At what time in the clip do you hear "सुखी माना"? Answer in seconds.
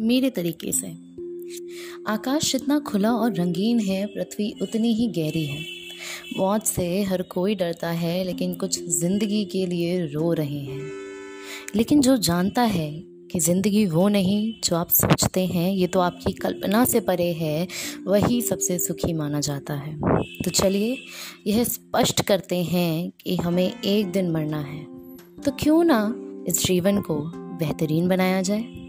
18.78-19.40